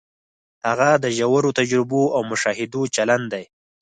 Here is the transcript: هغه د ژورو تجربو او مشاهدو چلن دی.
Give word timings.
هغه 0.67 0.89
د 1.03 1.05
ژورو 1.17 1.49
تجربو 1.59 2.03
او 2.15 2.21
مشاهدو 2.31 2.81
چلن 2.95 3.21
دی. 3.33 3.43